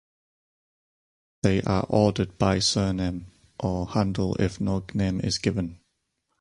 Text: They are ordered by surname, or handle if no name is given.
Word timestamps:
They 1.43 1.61
are 1.61 1.85
ordered 1.87 2.39
by 2.39 2.57
surname, 2.57 3.27
or 3.59 3.85
handle 3.85 4.33
if 4.39 4.59
no 4.59 4.83
name 4.95 5.19
is 5.21 5.37
given. 5.37 5.79